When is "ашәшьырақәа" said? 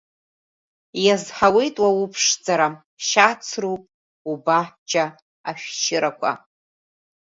5.49-6.31